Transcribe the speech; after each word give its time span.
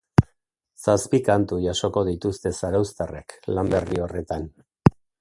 Zazpi 0.85 1.19
kantu 1.27 1.59
jasoko 1.67 2.05
dituzte 2.09 2.55
zarauztarrek 2.63 3.39
lan 3.55 3.73
berri 3.75 4.05
horretan. 4.09 4.53